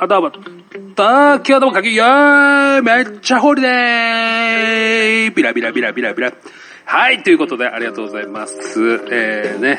[0.00, 0.30] 頭、
[0.94, 6.32] たき頭かき、よーめっちゃホリデービラビラビラビラビラ。
[6.84, 8.80] はい、ということでありがとうございます。
[9.10, 9.78] えーね、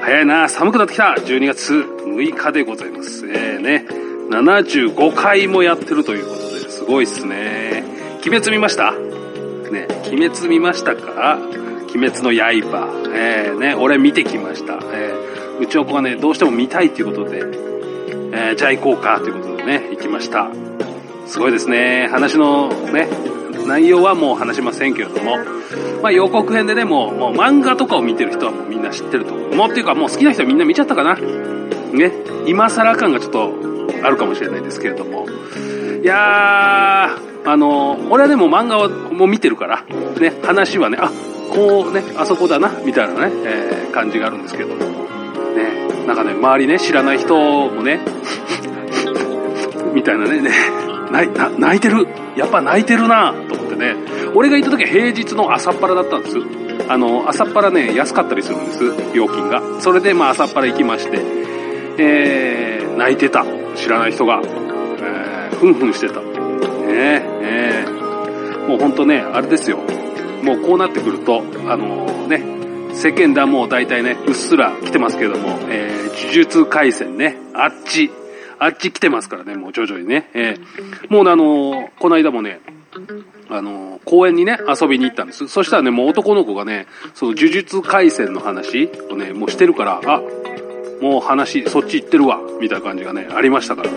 [0.00, 3.26] 早いな、寒くなってきた !12 月6日でございます。
[3.28, 3.86] えーね、
[4.30, 7.84] 75回もやってるということで、すごいっすね。
[8.24, 11.38] 鬼滅見ましたね、鬼滅見ましたか
[11.94, 13.10] 鬼滅の刃。
[13.14, 14.74] えーね、俺見てきました。
[14.92, 15.32] えー
[15.62, 17.40] うちの子がね、どうしても見たいっていうことで、
[18.32, 20.50] えーじゃあ行こうかということでね、行きました。
[21.26, 22.08] すごいですね。
[22.10, 23.08] 話のね、
[23.66, 25.38] 内容はもう話しませんけれども、
[26.02, 29.70] まあ予告編でね、もう、もう漫画とかを見てる人はもうみんな知ってると思う。
[29.70, 31.14] っていうかもう好きな人はみんな見ちゃったかな。
[31.14, 32.12] ね、
[32.46, 33.52] 今更感がちょっと
[34.02, 35.26] あるかもしれないですけれども。
[36.02, 39.84] いやー、あの、俺はでも漫画をもう見てるから、
[40.20, 41.10] ね、話はね、あ、
[41.54, 44.80] こうね、あそこだな、みたいなね、えー感じがあるんですけれども。
[44.80, 44.86] ね、
[46.06, 48.00] なんかね、周りね、知らない人もね、
[49.94, 50.50] みたいなね、ね
[51.10, 53.94] 泣いてるやっぱ泣いてるなと思ってね。
[54.34, 56.36] 俺が行った時は平日の朝っぱらだったんです。
[56.88, 59.62] あの、朝っぱらね、安かったりするんです、料金が。
[59.80, 61.20] それで、まあ朝っぱら行きまして、
[61.98, 63.44] えー、泣いてた。
[63.74, 64.40] 知らない人が。
[64.42, 66.20] えー、ふんふんしてた。
[66.20, 67.84] ねえ、
[68.68, 69.78] もうほんとね、あれですよ。
[70.42, 72.61] もうこうなってくると、あのね、
[72.92, 78.10] 世間ではもう大体ね、うっすら来てますけども、えー、呪術回戦ね、あっち、
[78.58, 80.30] あっち来てますからね、もう徐々にね。
[80.34, 82.60] えー、もうあのーこの間もね、
[83.50, 85.48] あのー公園にね、遊びに行ったんです。
[85.48, 90.22] そしたらね、もう男の子がね、その呪術回戦の話をね、もうしてるから、あ、
[91.00, 93.90] もう話、そっち行ってるわ、みたいな感じがね、ありましたから、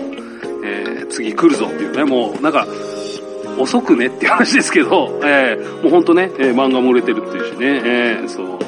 [0.64, 2.66] えー、次来るぞっていうね、もうなんか、
[3.58, 8.58] 遅くねっていう話ですけど、えー、もうほんとね、えー漫画も売れてるっていうしね、えー、そう、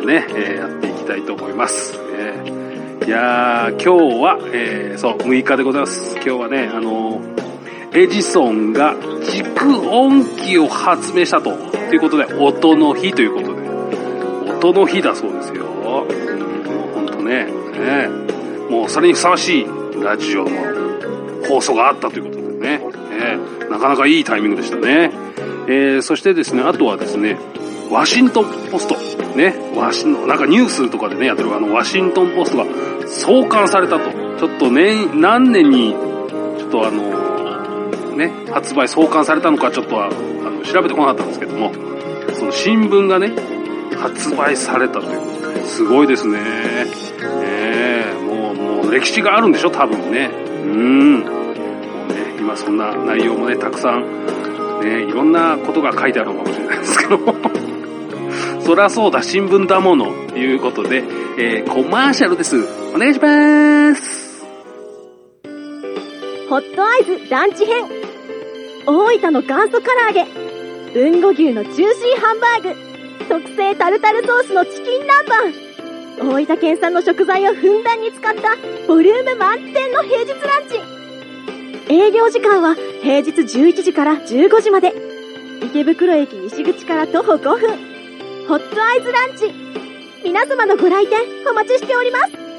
[0.00, 1.98] でね、えーやっていきたいと思います。
[2.18, 2.60] えー
[3.06, 6.14] いやー、今日は、えーそう、6日でございます。
[6.16, 7.20] 今日はね、あの
[7.92, 11.56] エジソンが蓄音機を発明したと。
[11.56, 15.64] ということで、音の日ということで、音の日だそうですよ。
[15.64, 18.08] うん、もうほんとね、ね
[18.70, 19.66] もうそれにふさわしい
[20.02, 20.50] ラジオの
[21.48, 22.80] 放送があったということでね、
[23.12, 23.38] え
[23.68, 25.10] なかなかいいタイミングでしたね。
[25.66, 27.38] えーそしてですね、あとはですね、
[27.90, 29.19] ワシントンポスト。
[29.36, 32.66] ね、ワシンなんかニュースとかでね、やってるあのワシントンポストが
[33.06, 34.10] 創刊されたと。
[34.38, 40.10] ちょっとね、何年に、ちょっとあの、ね、発売、創刊されたのかちょっとは、あ
[40.50, 41.72] の、調べてこなかったんですけども、
[42.34, 43.32] その新聞がね、
[43.96, 46.38] 発売されたということで、すごいですね。
[47.42, 50.30] ええもう、もう歴史があるんでしょ、多分ね。
[50.62, 51.20] うん。
[51.20, 51.52] もう
[52.12, 57.34] ね、今そんな内容もね、たくさん、ね、いろんなことが書いてあるのかもしれないですけども。
[58.70, 61.02] そりゃそうだ、新聞だもの、ということで、
[61.36, 62.56] えー、コマーシャルです。
[62.94, 64.44] お願いします。
[66.48, 67.84] ホットアイズランチ編。
[68.86, 70.20] 大分の元祖唐揚げ。
[70.94, 73.28] 豊後牛のジューシーハンバーグ。
[73.28, 75.28] 特製タルタルソースのチキン南
[76.22, 76.30] 蛮。
[76.30, 78.56] 大分県産の食材をふんだんに使った
[78.86, 80.68] ボリューム満点の平日ラン
[81.88, 81.92] チ。
[81.92, 84.94] 営業時間は平日11時から15時まで。
[85.60, 87.89] 池袋駅西口から徒歩5分。
[88.48, 89.52] ホットアイズランチ
[90.24, 91.18] 皆様のご来店
[91.50, 92.50] お待ちしております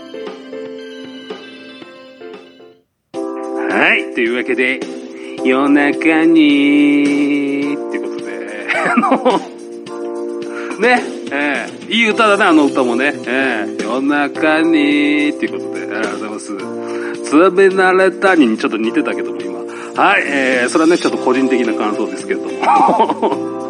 [3.74, 4.80] はい、というわけで、
[5.46, 9.40] 夜中に、っていうことで、あの、
[10.80, 16.58] ね、ええいい歌だね、あの歌もね、ええ夜中に、っていうことで、ありがとうございます。
[17.24, 19.60] つべなれたにちょっと似てたけども、今。
[19.60, 23.61] はい、えー、それはね、ちょっと個人的な感想ですけれども。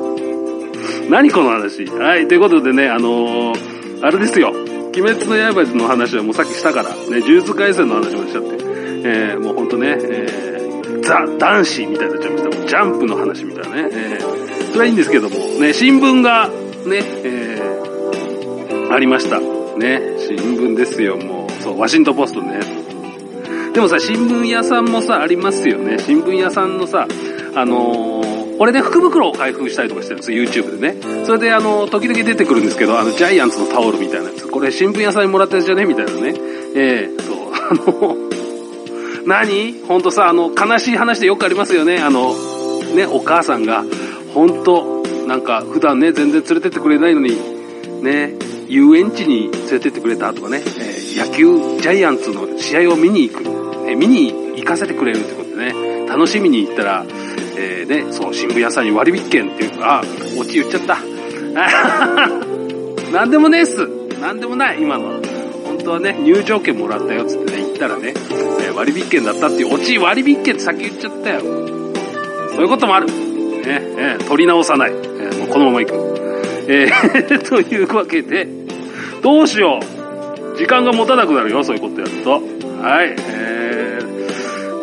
[1.10, 1.86] 何この話？
[1.86, 4.50] はい、ということでね、あのーあれですよ。
[4.50, 8.50] 鬼滅の刃の話はもうさっきしたから、ね、呪術廻戦の話もしちゃって、
[9.06, 12.66] えー、もうほんとね、えー、ザ・男子みたいになっちゃいました。
[12.66, 13.90] ジャンプの話みたいなね。
[13.92, 19.40] えー、それはいいんですけども、ね、新聞が、ね、えー、ありました。
[19.40, 21.52] ね、新聞ですよ、もう。
[21.62, 22.60] そう、ワシントンポストね。
[23.74, 26.00] でもさ、新聞屋さんもさ、ありますよね。
[26.00, 27.08] 新聞屋さんのさ、
[27.54, 28.11] あのー
[28.62, 31.26] 俺ね、福袋を開封したりとかしてるんですよ、YouTube でね。
[31.26, 34.48] それで、あの、時々出てくるんですけど、あの、ジャイアンツのタオルみたいなやつ。
[34.48, 35.86] これ、新聞屋さんにもらったやつじゃね？
[35.86, 36.36] みたいなね。
[36.76, 38.18] ええそう、あの、
[39.26, 39.82] 何？
[39.88, 41.98] ほんとさ、あの、悲しい話でよくありますよね。
[41.98, 42.36] あの、
[42.94, 43.84] ね、お母さんが、
[44.36, 47.36] ほんと、なんか、普段ね、全然連れてってくれないのに、
[48.04, 48.36] ね、
[48.68, 53.42] 遊園地に連れてってくれたとかね、えー野球、ジャイアンツの試合を見に行く、
[53.90, 57.06] えー見に行かせてくれるってことでね、楽しみに行ったら、
[57.62, 60.02] えーね、そう、新聞屋さんに割引券っていうか、あ、
[60.40, 60.98] オチ言っちゃった。
[63.12, 63.88] なんでもねえっす。
[64.20, 65.12] なんでもない、今のは。
[65.66, 68.14] 本当はね、入場券もらったよっ、つってね、行ったらね、
[68.66, 71.42] えー割引券だったっていう、オチ割引券って先言っちゃったよ。
[71.42, 71.48] そ
[72.60, 73.06] ういうこともある。
[73.08, 73.14] ね、
[73.66, 74.92] えー取り直さない。
[74.92, 75.94] えーもうこのまま行く。
[76.68, 78.48] えー というわけで、
[79.22, 79.80] どうしよ
[80.56, 80.58] う。
[80.58, 82.32] 時間が持たなくなるよ、そういうことやると。
[82.82, 84.00] はい、え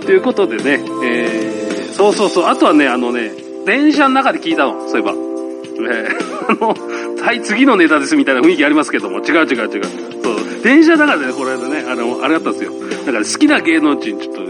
[0.01, 1.58] ー、ということでね、えー、
[1.99, 3.33] そうそうそう、あとはね、あのね、
[3.67, 5.13] 電車の中で聞いたの、そういえば。
[5.13, 6.75] えー、 あの、
[7.21, 9.83] はい、次のネタですみたいな雰囲気ありますけども、違う違う違う。
[10.23, 12.73] そう、電車の中でね、この間ね、あの、あれだったんですよ。
[13.05, 14.43] だから好きな芸能人ちょっと、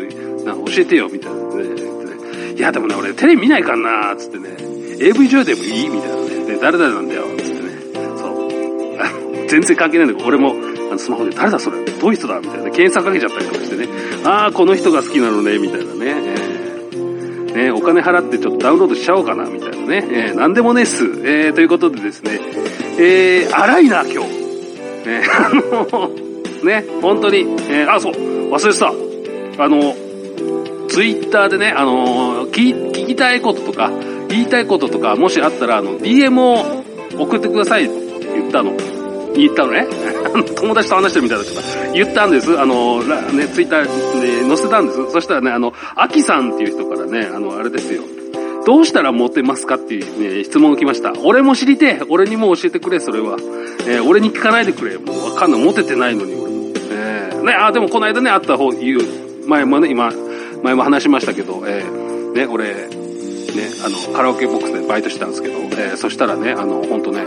[0.45, 1.63] なん教えてよ、みたいなね。
[1.63, 4.55] ねいや、でもね、俺テレビ見ないかなーつってね、
[5.01, 6.29] AV 女優でもいいみたいなね。
[6.53, 7.71] で、誰々なんだよ、つってね。
[7.95, 8.29] そ
[9.45, 9.49] う。
[9.49, 10.55] 全然関係ないんだけど、俺も、
[10.91, 12.71] あの、スマホで、誰だそれどういう人だみたいな。
[12.71, 13.89] 検索かけちゃったりとかしてね。
[14.25, 16.38] ああ、この人が好きなのね、みたいなね。
[17.51, 20.07] えーね、お金払ってちょっとダウンロードしちゃおうかな、みたいなね。
[20.11, 21.05] えー、なんでもねっす。
[21.05, 22.41] えー、ということでですね、
[22.99, 24.39] えー、荒いな、今日。
[25.07, 26.11] ね、 あの、
[26.65, 27.41] ね、本当に、
[27.71, 28.13] えー、あ、そう、
[28.51, 29.65] 忘れてた。
[29.65, 29.95] あの、
[30.89, 33.91] ツイッターでね、あの聞、聞きたいこととか、
[34.29, 36.85] 言いたいこととか、もしあったら、あの、DM を
[37.23, 37.95] 送ってくださいって
[38.35, 38.73] 言ったの。
[39.35, 39.87] 言ったのね。
[40.57, 41.93] 友達と話してるみたいだった。
[41.93, 42.59] 言ったんです。
[42.59, 45.11] あの、ね、ツイッターで載せたんです。
[45.11, 48.03] そしたらね、あの、アキさんっていう人からね、あの、あれですよ。
[48.67, 51.13] どうしたらモテますかっていうね、質問が来ました。
[51.23, 53.37] 俺も知りて俺にも教えてくれ、それは。
[53.87, 54.99] えー俺に聞かないでくれ。
[54.99, 55.63] もうわかんない。
[55.65, 56.73] モテてないのに、俺も。
[56.91, 59.01] えーね、あ、でもこの間ね、会った方、言う、
[59.47, 60.13] 前もね、今、
[60.63, 62.75] 前も話しましたけど、えーね、俺、ね、
[63.85, 67.25] あの、カラオケボックスでバイトしてたんですけど、えーそしたらね、あの、ほんとね、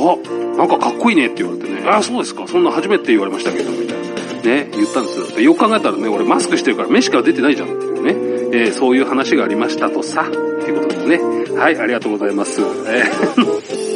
[0.00, 0.16] あ
[0.56, 4.00] なんかかっこいいねって言われてね、あ、そうですか、そんな初めて言われましたけど、みたいな。
[4.42, 5.36] ね、言ったんですよ。
[5.36, 8.14] でよく考えたらね、俺マスクしてるから目しか出てないじゃんっていうね、
[8.52, 11.20] えーそういう話がありましたとさ、っていうことですね。
[11.58, 12.60] はい、ありがとうございます。
[12.60, 13.80] えー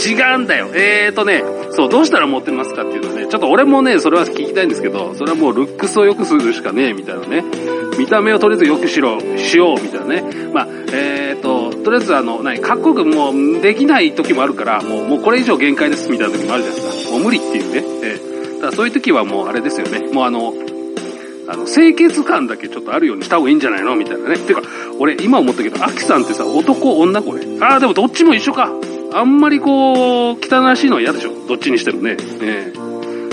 [0.00, 0.68] 違うんだよ。
[0.72, 7.44] えーとね、そう、どうしたらモテますかっていうのはね、ちょっと俺もね、それは聞きたいんですけど、それはもうルックスを良くするしかねえ、みたいなね。
[7.98, 10.24] 見た目をとりあえず良くしろ、しよう、みたいなね。
[11.82, 17.12] と、りあえずあの、何、かっこよくもうできない時もあるから、もう、もうこれ以上限界です、みたいな時もあるじゃないですか。
[17.12, 17.84] もう無理っていうね。
[18.02, 18.30] えー
[18.60, 20.12] だからそういう時はもうあれですよね。
[20.12, 20.52] もうあの、
[21.48, 24.36] あの、清潔感だけちょっとあるようにした方がいいんじゃないのみたいなね。
[24.36, 24.60] てか、
[24.98, 27.42] 俺今思ったけど、アキさんってさ、男、女これ。
[27.60, 28.70] ああ、でもどっちも一緒か。
[29.12, 31.32] あんまりこう、汚らしいのは嫌でしょ。
[31.48, 32.16] どっちにしてもね。
[32.42, 32.80] ええ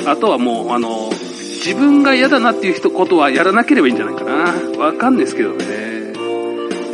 [0.07, 4.53] あとはもう、あの、自分が嫌だなっていう人ことはやらなければいいんじゃないかな。
[4.79, 5.96] わかんないですけどね。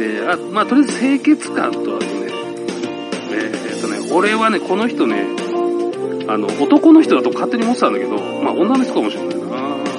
[0.06, 2.06] えあまあ、とりあえず清潔感とあとね、
[3.32, 5.26] えーっとね、俺はね、この人ね、
[6.28, 9.44] あの、男の人だと勝手に思ってたんだけど、まあ女の人かもしれないな。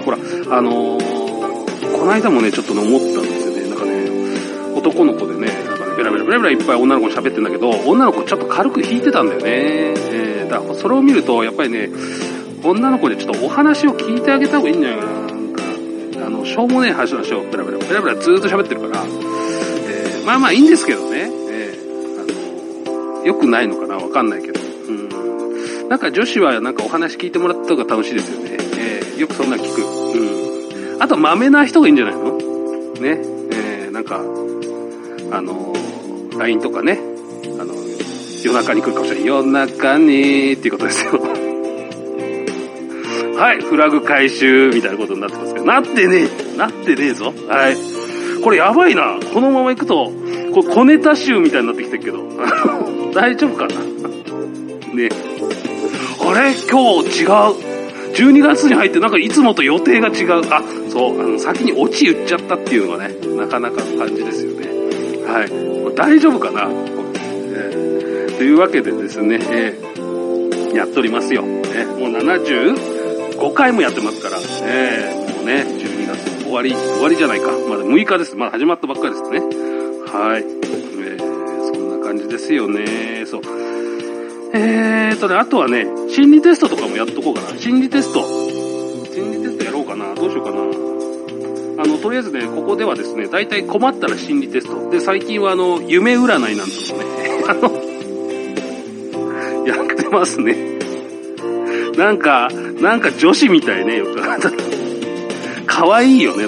[0.05, 0.19] ほら、
[0.57, 1.25] あのー
[2.05, 3.69] この間もね、ちょっとね、思ったんですよね。
[3.71, 9.45] なんかね、男の子でね、なんかね、ベラベラベラベラいっぱい女の子に喋ってんだけど、女の子ちょっと軽く引いてたんだよね。
[9.47, 11.89] えー、だからそれを見ると、やっぱりね、
[12.63, 15.13] 女の子でちょっとお話を聞いてあげた方がいいんじゃないかな。
[15.13, 19.05] なんか、あの、しょうもねえ話の話をベラベラ、ベラベラずーっと喋ってるから、
[20.25, 21.31] まあまあいいんですけどね。
[21.51, 22.25] えーあ
[23.21, 23.97] の、良くないのかな？
[23.97, 24.61] わかんないけど。
[24.61, 24.93] う
[25.87, 25.89] ん。
[25.89, 28.57] なんか女子はなんかお話聞いてもらった方が楽しいですよね。
[28.79, 29.83] えーよくそんな聞く。
[29.83, 31.03] うん。
[31.03, 32.37] あと、まめな人がいいんじゃないの？
[33.01, 33.21] ね。
[33.53, 34.17] えーなんか、
[35.31, 35.73] あの、
[36.39, 36.99] LINE とかね、
[37.61, 37.75] あの、
[38.45, 39.27] 夜中に来るかもしれない。
[39.27, 41.13] 夜中にっていうことですよ。
[43.37, 47.33] はい、フラグ回収みたいなことになってますけど、なってねえ、なってねえぞ。
[47.49, 47.77] はい。
[48.43, 49.19] これやばいな。
[49.33, 50.13] このまま行くと、
[50.55, 52.23] こ小ネタ集みたいになってきてるけど、
[53.13, 53.75] 大丈夫かな？
[54.95, 55.09] ね
[56.21, 56.55] あれ？
[56.71, 57.29] 今日違う。
[58.15, 60.43] 12月に入ってなんかいつもと予定が違う。
[60.51, 64.69] あ、そう、あの、先にオチ言っちゃったっていうのがね、なかなかの感じですよね。
[65.27, 65.51] はい。
[65.97, 71.43] 大丈夫かな、えーというわけでですね、えーやっておりますよ。
[71.43, 77.51] ね、もう75回もやってますから、えーもうね、12月終わり、終わりじゃないか。
[77.69, 78.37] まだ6日です。
[78.37, 79.41] まだ始まったばっかりですね。
[80.15, 80.43] はい。
[80.43, 81.19] えー
[81.75, 83.27] そんな感じですよね。
[83.27, 83.43] そう。
[84.55, 87.59] えーとね、あとはね、心理テストとかもやっとこうかな。
[87.59, 88.23] 心理テスト。
[88.23, 90.15] 心理テストやろうかな。
[90.15, 90.59] どうしようかな。
[91.83, 94.89] あの、とりあえずね、ここではですね、大体困ったら心理テスト。
[94.91, 97.73] で、最近はあの、夢占いなんてのもね、 あの、
[99.67, 100.79] やってますね。
[101.97, 102.49] なんか、
[102.81, 104.55] なんか女子みたいね、よく考えたら。
[105.67, 106.47] 可愛いよ、ね。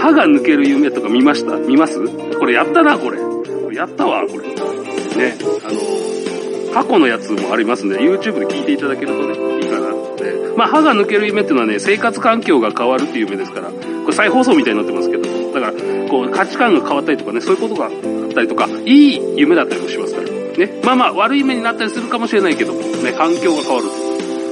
[0.00, 1.56] 歯が抜ける夢とか見ました？
[1.56, 1.98] 見ます？
[2.38, 3.18] これやったな、これ。
[3.18, 4.48] これやったわ、これ。
[4.48, 4.54] ね、
[5.64, 10.32] あの、過去のやつもありますんで、YouTube で聞いていただけるとね、いいかなって。
[10.56, 13.76] まあ、歯が抜ける夢っていうのはね、生活環境が変わるっていう夢ですから、こ
[14.08, 15.72] れ再放送みたいになってますけど、だから、
[16.08, 17.92] こう、価値観が変わったりとかね、そういうことがあっ
[18.32, 20.28] たりとか、いい夢だったりもしますから。
[20.28, 20.80] ね。
[20.84, 23.88] まあまあ、悪い夢になったりするかもしれないけども、ね、環境が変わる。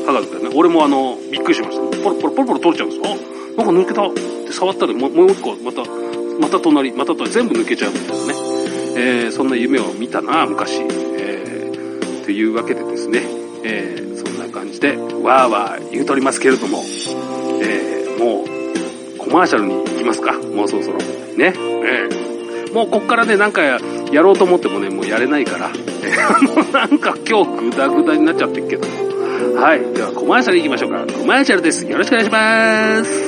[0.07, 2.03] 科学でね、俺もあの、びっくりしました。
[2.03, 3.38] ポロポロポロポロ取れちゃうんですよ。
[3.59, 5.83] なんか抜けたって触ったらもうもう一個、また、
[6.41, 8.35] また隣、また隣、全部抜けちゃうみたいなね。
[8.97, 10.81] えー、そんな夢を見たな、昔。
[10.81, 13.23] えー、というわけでですね、
[13.65, 16.85] えー、そんな感じで、わーわー言うとりますけれども、
[17.61, 20.35] えー、もう、コマーシャルに行きますか。
[20.35, 20.99] もうそろそろ。
[20.99, 21.53] ね。
[21.57, 23.79] えー、もうこっからね、なんかや
[24.23, 25.75] ろうと思ってもね、もうやれないから、も
[26.69, 28.87] うなんか今日グダグダになっちゃってるけど。
[29.61, 29.81] はい。
[29.95, 31.05] では、コマーシャル行きましょうか。
[31.13, 31.85] コマーシャルです。
[31.85, 33.28] よろしくお願いします。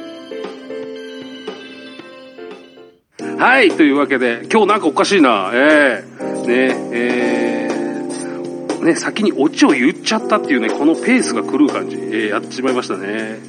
[3.41, 3.71] はい。
[3.71, 5.49] というわけで、今日なんかおかしいな。
[5.51, 13.39] ええね、えー、ね、先にオチを言っちゃったっていうね、このペースが狂う感じ、えー、やってしまいましたね。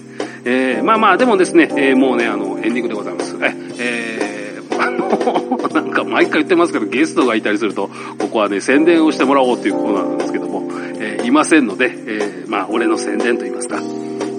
[0.47, 3.37] えー、まあまあ、でもですね、えー、もうね、あの、エンディングでございます。
[3.43, 10.71] え、えー、あの、なんか毎回言ってますけど、ゲストがいたりすると、ここはね、宣伝をしてもらおうっていうコーナーなんですけども、
[11.01, 13.79] えー、いませんので、えー、まあ、俺の宣伝と言いますか。
[13.79, 13.85] ね、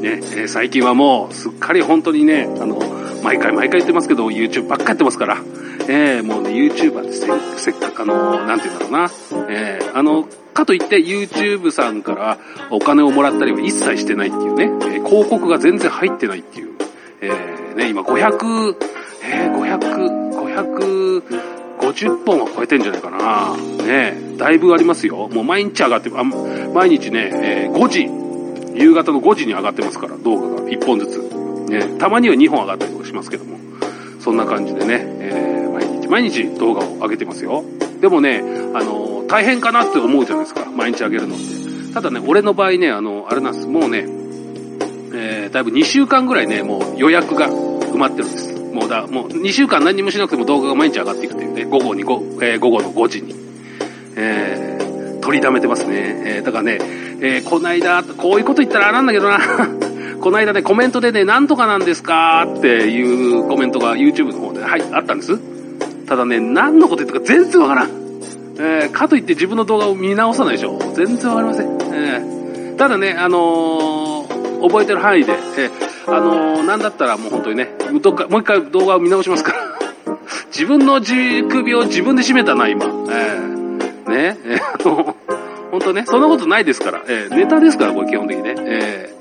[0.01, 5.37] えー、最近はもう、すっかり本当にね、あの、毎回毎回言ってますけど、YouTube ばっかやってますから、
[5.87, 9.11] えー、もうね、YouTuber ですね、せっかく、あの、なんて言うんだろうな、
[9.49, 12.37] えー、あの、かといって YouTube さんから
[12.69, 16.69] お金をもらったりは一切してないっていうね、えー、広告が全然入ってないっていう、
[17.21, 18.75] えー、ね、今500、
[19.23, 20.23] えー、500、
[21.79, 23.57] 550本は超えてんじゃないかな。
[23.83, 25.27] ね、だいぶありますよ。
[25.29, 31.32] もう毎日上がって、あ毎日ね、えー、5時、夕方の5時に上がってますから、動画が1本ずつ。
[31.67, 33.57] ね、たまには2本上がったりとかしますけども、
[34.19, 37.63] そんな感じでね、えー、毎日毎日動画を上げてますよ。
[38.01, 38.43] でもね、
[38.73, 41.93] あの、大変かなって思うじゃないですか、毎日上げるのって。
[41.93, 44.05] ただね、俺の場合ね、あの、あれなんです、もうね、
[45.13, 48.53] えー、だいぶ2週間ぐらいね、もう予約が埋まってるんです。
[48.73, 53.35] もうだ、もう2週間何もしなくても動画が毎日上がっていくっていうね、午後に午、えー、午後の5時に。
[54.15, 56.21] えー、取りだめてますね。
[56.25, 56.79] えー、だからね、
[57.21, 59.39] えー、こないだ、こういうこと言ったらあれなんだけどな。
[60.23, 65.37] この間ね、コメントでね、なんとかなんですかっていうコメントが YouTube の方で、はい、あったんです。
[66.07, 67.89] ただね、何のこと言ったか全然わからん。
[68.57, 70.79] えー、かといって自分の動画を見直さないでしょ。
[70.95, 71.67] 全然わかりません。
[71.93, 77.67] えー、ただね、あのー、覚えてる範囲で、えー、あのー、なんだったらもう本当にね、
[78.01, 79.57] どっか、もう一回動画を見直しますから。
[80.55, 82.85] 自分の首を自分で締めたな、今。
[82.85, 85.17] えー、ね、えー、あの、
[85.69, 87.01] 本当ね、そんなことないですから。
[87.09, 88.55] えー、ネタですから、これ基本的にね。
[88.59, 89.12] えー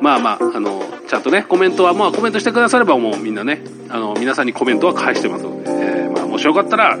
[0.00, 6.98] まあまあ、あの、ちゃんとね、コメントは、まあコメントしてくださればもうみんなね、あの、皆さんにコメントは返してますので、えー、まあもしよかったら、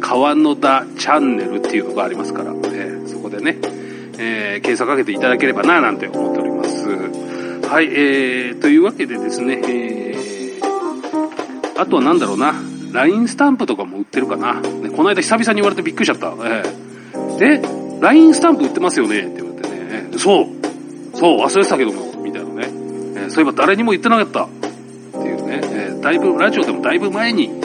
[0.00, 3.58] 川野田チャンネルっていうのがありますから、えー、そこでね、
[4.18, 6.86] えー、検索かけていただければな、なんて思っております。
[7.68, 12.54] はい、えー、というわけでですね、えー、あとはなんだろうな、
[12.92, 14.60] LINE スタンプとかも売ってるかな。
[14.60, 16.28] ね、この間久々に言われてびっくりしちゃった。
[16.46, 17.62] えー、え、
[18.00, 19.20] LINE スタンプ売ってますよね？
[19.20, 20.46] って言われてね、そう
[21.16, 22.05] そう、忘れてたけども、
[23.36, 24.44] そういえば誰にも言ってなかった。
[24.44, 24.48] っ
[25.12, 25.60] ていうね。
[25.62, 27.60] えー、だいぶ、ラジオでもだいぶ前に、ね、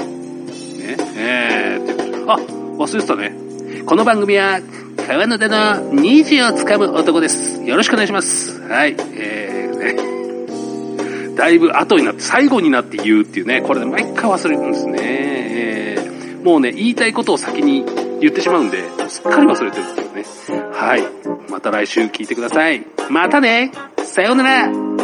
[1.15, 3.33] えー、ってあ、忘れてたね。
[3.85, 4.59] この番組は、
[5.07, 7.63] 川野田の虹をつかむ男です。
[7.63, 8.59] よろしくお願いします。
[8.63, 8.97] はい。
[9.13, 11.35] えー、ね。
[11.37, 13.61] だいぶ後になって、最後になって言うっていうね。
[13.61, 14.97] これで毎回忘れるんですね。
[15.01, 17.85] えー、もうね、言いたいことを先に
[18.19, 20.25] 言ってしまうんで、すっかり忘れてるっていうね。
[20.73, 21.03] はい。
[21.49, 22.85] また来週聞いてください。
[23.09, 23.71] またね
[24.03, 25.00] さようなら